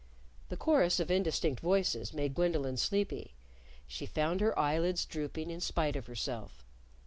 The 0.49 0.57
chorus 0.57 0.99
of 0.99 1.11
indistinct 1.11 1.59
voices 1.59 2.11
made 2.11 2.33
Gwendolyn 2.33 2.77
sleepy. 2.77 3.35
She 3.85 4.07
found 4.07 4.41
her 4.41 4.57
eyelids 4.57 5.05
drooping 5.05 5.51
in 5.51 5.61
spite 5.61 5.95
of 5.95 6.07
herself. 6.07 6.65